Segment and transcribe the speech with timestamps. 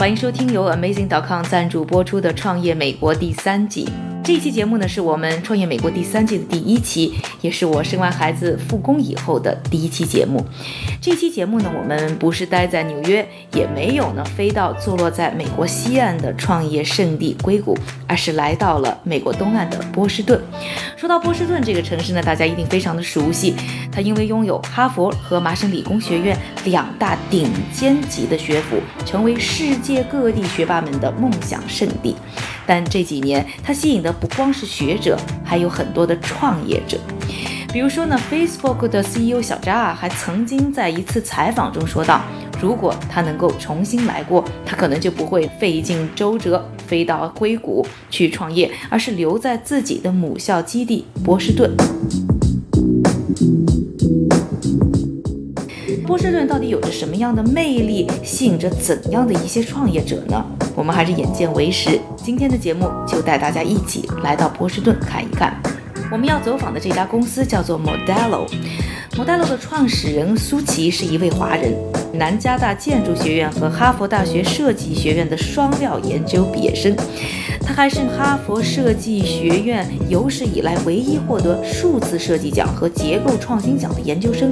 [0.00, 3.86] 欢迎收听由 Amazing.com 赞助播出的《创业美国》第三季。
[4.22, 10.44] 这一期节目呢，是我们《创业美国》第三季的第一期，也是我生完孩子复工以后的第一期节目。
[11.00, 20.40] 这期节目呢，我们不是待在纽约，也没有呢飞到坐落在美国西岸的创业圣地硅谷，而是来到了美国东岸的波士顿。
[20.96, 23.54] 说到波士顿这个城市呢，大家一定非常的熟悉，
[23.90, 32.14] 它因为拥有哈佛和麻省理工学院两大顶尖级的学府，成为世界各地学霸们的梦想圣地。
[32.70, 36.96] 但这几年，它吸引的不光是学者，还有很多的创业者。
[37.72, 42.22] 比如说呢，Facebook 的 CEO 小扎啊，还曾经在一次采访中说到，
[42.62, 51.68] 如果他能够重新来过，他可能就不会费尽周折飞到硅谷去创业，而是留在自己的母校基地波士顿。
[56.06, 60.44] 波士顿到底有着什么样的魅力，吸引着怎样的一些创业者呢？
[60.80, 62.00] 我们还是眼见为实。
[62.16, 65.54] 今天的节目就带大家一起来到波士顿看一看。
[66.10, 68.48] 我们要走访的这家公司叫做 Modelo。
[69.12, 71.74] Modelo 的创始人苏琪是一位华人，
[72.14, 76.96] 南加大建筑学院和哈佛大学设计学院的双料研究毕业生。
[77.62, 84.50] 他还是哈佛设计学院有史以来唯一获得数字设计奖和结构创新奖的研究生。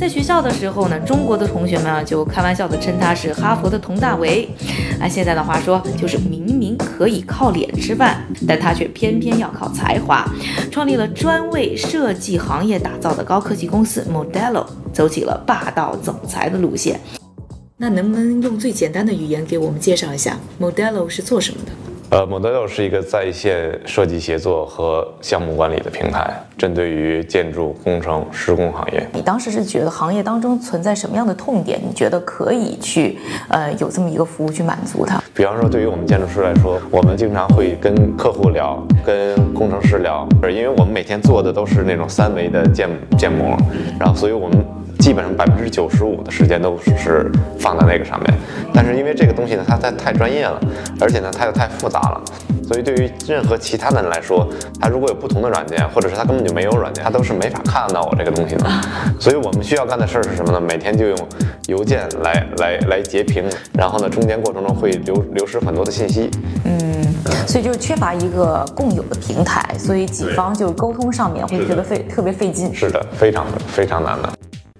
[0.00, 4.48] 在学校的时候呢，中国的同学们啊就开玩笑的称他是哈佛的佟大为，
[4.98, 10.26] 按现在的话说，就是明明可以靠脸吃饭，但他却偏偏要靠才华，
[10.70, 16.98] 创立了专为设计行业打造的高科技公司 Modelo，走起了霸道总裁的路线。
[17.76, 21.89] 那能不能用最简单的语言给我们介绍一下 Modelo 是做什么的？
[22.10, 26.28] 呃，Modelo 是一个在线设计协作和项目管理的平台，
[26.58, 29.06] 针对于建筑工程施工行业。
[29.12, 31.80] 你当时是觉得行业当中存在什么样的痛点？
[31.80, 33.16] 你觉得可以去
[33.48, 35.22] 呃有这么一个服务去满足它？
[35.32, 43.56] 比方说，对于我们建筑师来说，我们经常会跟客户聊，跟工程师聊，因为我们每天做的都是那种三维的建建模，
[44.00, 44.66] 然后所以我们。
[45.00, 48.34] 基本上百分之九十五的时间都是放在那个上面，
[48.72, 50.60] 但是因为这个东西呢，它太太专业了，
[51.00, 52.22] 而且呢，它又太复杂了，
[52.68, 54.46] 所以对于任何其他的人来说，
[54.78, 58.70] 他如果有不同的软件，或者是他根本就没有软件，他都是没法看到我这个东西的。
[59.18, 60.60] 所以我们需要干的事儿是什么呢？
[60.60, 61.18] 每天就用
[61.66, 66.30] 邮件来来来截屏，然后呢，中间过程中会流流失很多的信息。
[66.64, 66.78] 嗯，
[67.46, 72.74] 所以就是缺乏一个共有的平台，所以几方就沟通上面会觉得费特别费劲。
[72.74, 74.28] 是的，非常非常难的。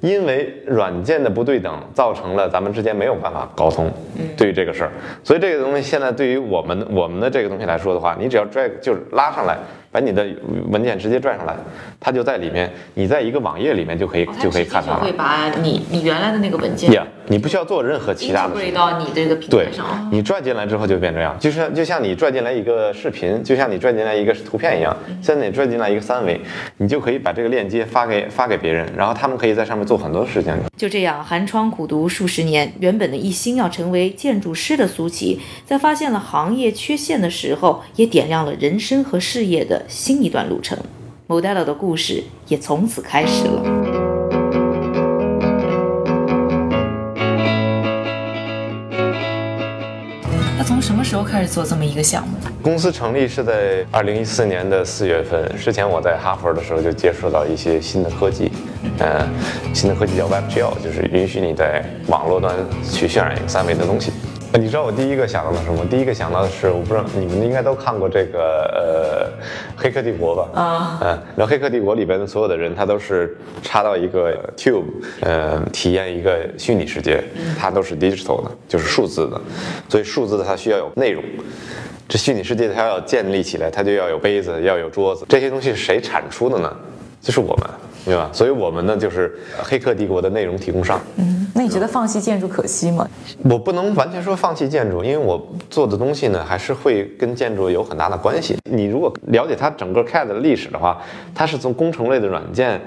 [0.00, 3.90] 因为软件的不对等，造成了咱们之间没有办法沟通。
[4.36, 4.90] 对于这个事儿，
[5.22, 9.58] 所以这个东西现在对于我们我们的这个东西来说的话，你只要 drag 就是拉上来，
[9.92, 10.26] 把你的
[10.68, 11.54] 文件直接拽上来，
[11.98, 15.00] 它就在里面，你在一个网页里面就可以、哦、就可以看它了。
[15.00, 18.70] 会把你你原来的那个文件，yeah, 你不需要做任何其他的事。
[18.72, 20.08] 到你这个平台上。
[20.10, 24.96] 对，你拽进来之后就变这样，就像就像你拽进来一个视频，就像你拽进来一个图片一样。
[25.20, 26.40] 现在你拽进来一个三维，
[26.76, 30.54] 你就可以把这个链接发给发给别人，然后他们可以在上面做很多事情。
[30.76, 40.78] 就这样，寒窗苦读数十年，原本的一心要成为建筑师的苏琪，在发现了行业缺陷的时候，也点亮了人生和事业的新一段路程。
[41.28, 43.62] Modelo 的故事也从此开始了。
[50.58, 52.34] 那从什么时候开始做这么一个项目？
[52.62, 55.50] 公司成立是在二零一四年的四月份。
[55.56, 58.50] 之前我在哈佛的时候就接触到一些新的科技，
[58.98, 59.26] 呃，
[59.72, 62.54] 新的科技叫 WebGL，就是允许你在网络端
[62.92, 64.12] 去渲染一个三维的东西。
[64.58, 65.86] 你知道我第一个想到的什么？
[65.86, 69.26] 第一个想到的是，我不知道你们应该都看过这个呃
[69.80, 70.60] 《黑客帝国》吧？
[70.60, 74.82] 啊，嗯，然后《黑客帝国》里边的所有的人，他都是插到一个 tube，
[75.20, 77.22] 呃，体验一个虚拟世界，
[77.56, 79.40] 它都是 digital 的，就是数字的，
[79.88, 81.22] 所以数字的它需要有内容。
[82.08, 86.76] 这虚拟世界它要建立起来，它就要有杯子，要有桌子，这些东西是谁产出的呢？
[87.20, 87.70] 就是我们，
[88.04, 88.30] 对吧？
[88.32, 89.28] 所以我们呢，就是
[89.62, 91.00] 《黑客帝国》的内容提供商。
[91.16, 93.08] 嗯，那你觉得放弃建筑可惜吗？
[93.44, 98.56] 我不能完全说放弃建筑，因为我做的东西呢，还是会跟建筑有很大的关系。
[98.70, 101.00] 你如果了解它整个 CAD 的历史的话，
[101.34, 102.80] 它是从工程类的软件。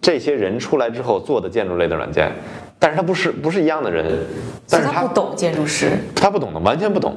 [0.00, 2.30] 这些人出来之后做的建筑类的软件，
[2.78, 4.04] 但是他不是不是一样的人，
[4.68, 7.16] 但是以他不懂建筑师，他不懂的，完全不懂。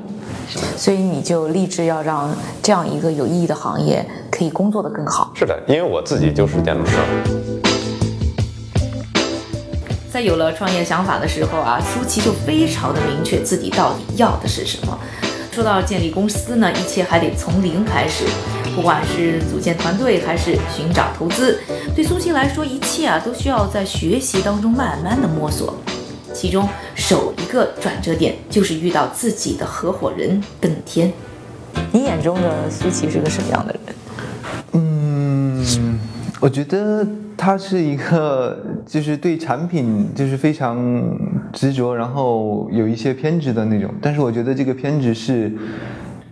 [0.76, 5.32] 所以你就立志要让这样一个有意义的行业可以工作的更好。
[5.36, 6.98] 是的，因为我自己就是建筑师。
[10.12, 14.98] 在有了创业想法的时候啊，苏琪就非常的明确自己到底要的是什么。
[15.52, 18.26] 说到建立公司呢，一切还得从零开始，
[18.76, 21.60] 不管是组建团队还是寻找投资，
[21.96, 25.76] 对苏琪来说，一切啊都需要在学习当中慢慢的摸索。
[26.38, 31.12] 其中首一个转折点就是遇到自己的合伙人邓天。
[31.92, 33.96] 你眼中的苏琪是个什么样的人？
[34.74, 36.00] 嗯，
[36.40, 37.04] 我觉得
[37.36, 38.56] 他是一个，
[38.86, 40.78] 就是对产品就是非常
[41.52, 43.92] 执着，然后有一些偏执的那种。
[44.00, 45.52] 但是我觉得这个偏执是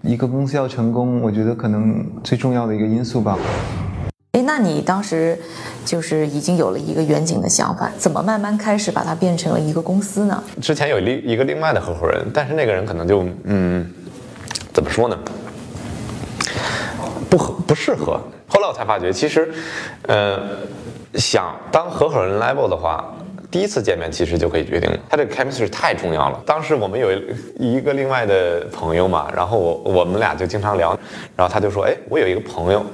[0.04, 3.40] 一个公司要成功，我觉得可能最重要的一个因素吧。
[4.46, 5.38] 那你当时
[5.84, 10.44] 就是已经有了一个远景的想法，怎么慢慢开始把它变成了一个公司呢？
[10.62, 13.92] 之前有另一个另外的合伙人，但是那个人可能就嗯，
[14.72, 15.18] 怎么说呢？
[17.28, 18.22] 不合不适合。
[18.48, 19.52] 后来我才发觉，其实，
[20.04, 20.40] 呃，
[21.16, 23.04] 想当合伙人 level 的话，
[23.50, 24.98] 第一次见面其实就可以决定了。
[25.10, 26.40] 他这个 chemistry 太重要了。
[26.46, 27.10] 当时我们有
[27.58, 30.98] 一个另外的朋友嘛，然后我我们俩就经常聊，
[31.36, 32.86] 然后他就说，哎，我有一个朋友。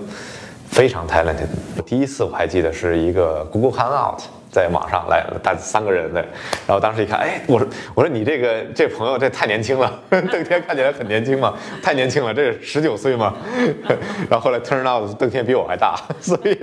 [0.81, 1.45] 非常 talented。
[1.85, 6.19] 第一次我还记得是一个 Google Hangout，在网上来了，大三个人的。
[6.65, 13.35] 然后当时一看，哎，我说我说你这个这朋友这太年轻了， 邓天看起来很年轻嘛，太年轻了，这十九岁嘛。
[14.27, 16.55] 然后后来 turn out 邓天比我还大， 所以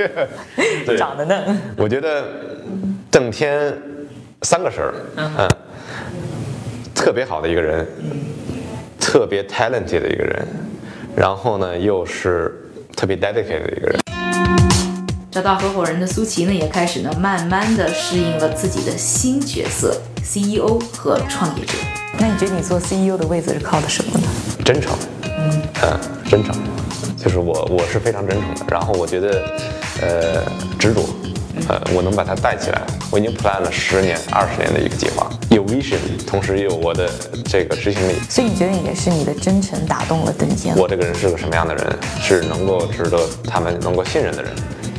[0.84, 1.56] 对长得嫩。
[1.76, 2.24] 我觉得
[3.12, 3.72] 邓天
[4.42, 5.48] 三个事儿，嗯，
[6.92, 7.86] 特别好的一个人，
[8.98, 10.44] 特别 talented 的一个人，
[11.14, 12.64] 然后呢又是。
[12.96, 14.00] 特别 dedicated 的一个人，
[15.30, 21.74] 找到合伙人的苏琪呢，也开始呢，慢慢的适应了自己的新角色，CEO 和创业者。
[22.18, 24.26] 那你觉得你做 CEO 的位置是靠的什么呢？
[24.64, 26.52] 真诚，嗯，真诚，
[27.16, 28.66] 就是我我是非常真诚的。
[28.68, 29.42] 然后我觉得，
[30.00, 30.42] 呃，
[30.76, 31.02] 执着，
[31.68, 32.82] 呃，我能把它带起来。
[33.10, 37.08] 我已经 plan 了十年、二十年的一个计划，有 vision，同时也有我的
[37.46, 38.14] 这个执行力。
[38.28, 40.76] 所以你觉得也是你的真诚打动了邓天？
[40.76, 41.98] 我这个人是个什么样的人？
[42.20, 44.52] 是能够值得他们能够信任的人。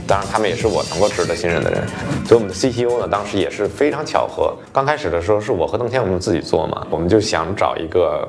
[0.07, 1.83] 当然，他们也是我能够值得信任的人。
[2.25, 4.56] 所以我们的 CTO 呢，当时也是非常巧合。
[4.73, 8.27] 刚开始的时候是我和邓天我们自己做嘛，我们就想找一个。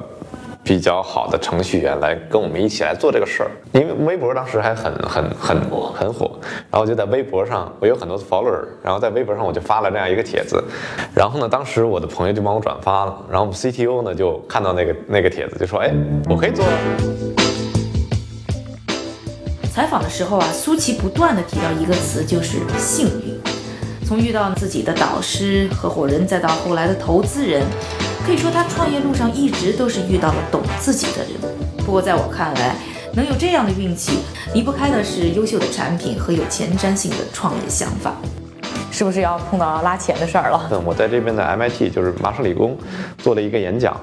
[0.63, 5.61] 比较好的程序员来跟我们一起来做这个事儿，因为微博当时还很很很
[5.95, 6.39] 很火，
[6.71, 10.63] 然后就在微博上我有很多 follower，然后在微博上我就发了这样一个帖子，
[11.15, 15.93] 然后呢，当时我的朋友就帮我转发了，然后我们 CTO 呢就看到那个那个帖子就说，哎，
[16.29, 16.65] 我可以做。
[19.73, 23.41] 采访的时候啊，苏琪不断的提到一个词，就是幸运。
[24.07, 27.63] 从遇到自己的导师、合伙人，再到后来的投资人。
[28.31, 31.33] 可以说，他创业路上一直都是遇到了懂自己的人。
[31.79, 32.77] 不过，在我看来，
[33.13, 34.21] 能有这样的运气，
[34.55, 38.15] 离不开的是优秀的产品和有前瞻性的创业想法。
[38.93, 40.69] 是不是要碰到拉钱的事儿了？
[40.71, 42.79] 嗯，我在这边的 MIT，就是麻省理工，
[43.19, 44.01] 做了一个演讲，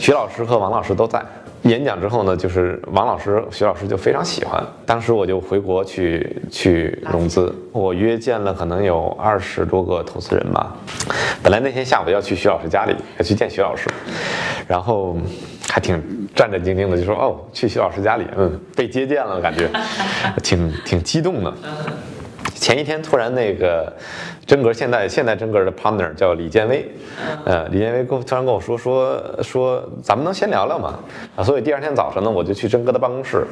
[0.00, 1.24] 徐老师和王老师都在。
[1.62, 4.62] 演讲之后呢，就是王老师、徐老师就非常喜欢。
[4.86, 10.74] 当时我就回国去去融资，我约见了可能有二十多个投资人吧。
[11.42, 13.88] 本来那天下午要去徐老师家里，要去见徐老师，
[14.66, 15.16] 然后
[15.68, 16.02] 还挺
[16.34, 19.68] 战战兢兢的，就说哦，去徐老师家里，嗯，被接见了，感觉
[20.42, 21.52] 挺挺激动的。
[22.60, 23.90] 前一天突然那个
[24.46, 26.86] 真格现在现在真格的 partner 叫李建威，
[27.46, 30.98] 呃，李建威跟突然跟我说说说咱们能先聊聊吗？
[31.36, 33.46] 啊，所以第二天早晨呢，我就去真格的办公室，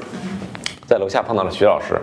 [0.87, 1.99] 在楼下碰到了徐老师，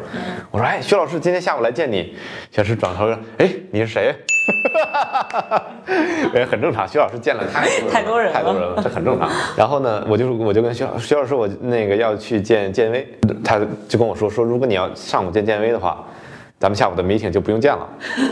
[0.49, 2.15] 我说哎，徐老师今天下午来见你，
[2.49, 4.15] 徐老师转头说哎你是谁？
[6.33, 9.29] 也 很正常，徐老师见了太 太多人太多人了，这很正常。
[9.55, 13.07] 然后呢，我就我就跟徐老徐老师我那个要去见建威，
[13.43, 16.03] 他就跟我说说如果你要上午见建威的话。
[16.57, 17.87] 咱们下午的 meeting 就不用见了，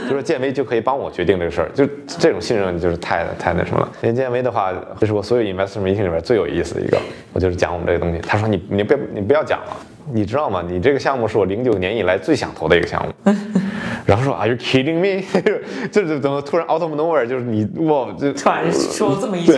[0.09, 3.91] 就是建威就可以帮我决定这个事儿，就这种信任就是太太那什么了。
[4.01, 6.97] 连建威的话，这是我所有 investor meeting 里边最有意思的一个，
[7.33, 8.19] 我就是讲我们这个东西。
[8.19, 9.77] 他说你你别你不要讲了，
[10.13, 10.63] 你知道吗？
[10.65, 13.33] 你这个项目是我零九年以来最想投的一个项目。
[14.05, 15.23] 然后说 Are you kidding me？
[15.91, 19.53] 就是怎么突然 out of nowhere 就是你哇就突然说这么一句。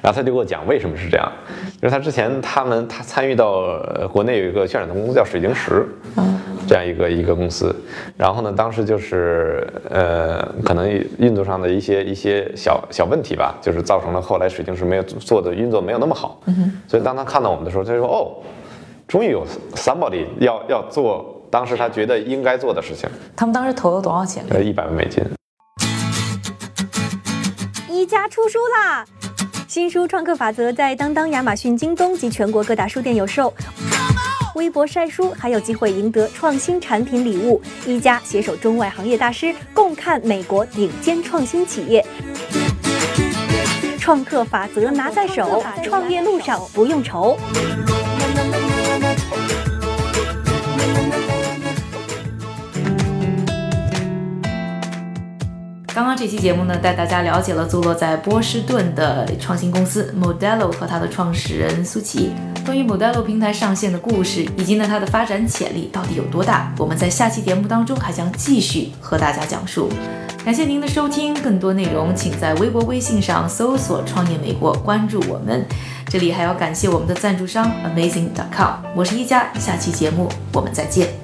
[0.00, 1.32] 然后他就给我讲为什么是这样，
[1.84, 3.78] 就是他之前他们他参与到
[4.10, 5.86] 国内有一个渲染的公司叫水晶石，
[6.66, 7.76] 这样一个一个公司，
[8.16, 10.88] 然后呢当时就是呃可能
[11.18, 16.40] 运作上的一些一些小小问题吧，就是造成了后来水晶石没有做的运作没有那么好，
[16.88, 18.32] 所以当他看到我们的时候，他就说哦，
[19.06, 21.30] 终于有 somebody 要要做。
[21.50, 23.06] 当时他觉得应该做的事情。
[23.36, 24.42] 他们当时投了多少钱？
[24.48, 25.22] 呃，一百万美金。
[27.90, 29.04] 一家出书啦！
[29.74, 33.52] 新书《创客法则》在当当、亚马逊、京东及全国各大书店有售。
[34.54, 37.60] 微博晒书还有机会赢得创新产品礼物。
[37.84, 42.06] 一家携手中外行业大师，共看美国顶尖创新企业。
[43.98, 47.36] 创客法则拿在手，创业路上不用愁。
[55.94, 62.32] 刚刚这期节目呢，带大家了解了坐落在波士顿的创新公司 Modelo 和它的创始人苏琪。
[62.66, 69.88] 关于 Modelo 平台上线的故事，以及呢它的发展潜力到底有多大，我们在下期节目当中还将继续和大家讲述。
[70.44, 75.64] 感谢您的收听，更多内容请在微博、微信上搜索“创业美国”，关注我们。
[76.08, 78.84] 这里还要感谢我们的赞助商 Amazing.com。
[78.96, 81.23] 我是一加，下期节目我们再见。